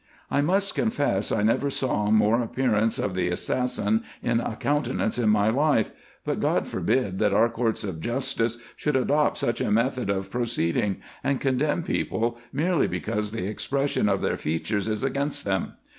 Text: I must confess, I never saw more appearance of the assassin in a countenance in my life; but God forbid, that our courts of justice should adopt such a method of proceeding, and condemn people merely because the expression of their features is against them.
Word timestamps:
I 0.31 0.41
must 0.41 0.73
confess, 0.73 1.31
I 1.31 1.43
never 1.43 1.69
saw 1.69 2.09
more 2.09 2.41
appearance 2.41 2.97
of 2.97 3.13
the 3.13 3.27
assassin 3.27 4.01
in 4.23 4.39
a 4.39 4.55
countenance 4.55 5.19
in 5.19 5.29
my 5.29 5.51
life; 5.51 5.91
but 6.25 6.39
God 6.39 6.67
forbid, 6.67 7.19
that 7.19 7.35
our 7.35 7.47
courts 7.49 7.83
of 7.83 7.99
justice 8.01 8.57
should 8.75 8.95
adopt 8.95 9.37
such 9.37 9.61
a 9.61 9.69
method 9.69 10.09
of 10.09 10.31
proceeding, 10.31 11.01
and 11.23 11.39
condemn 11.39 11.83
people 11.83 12.39
merely 12.51 12.87
because 12.87 13.29
the 13.31 13.45
expression 13.45 14.09
of 14.09 14.21
their 14.21 14.37
features 14.37 14.87
is 14.87 15.03
against 15.03 15.45
them. 15.45 15.73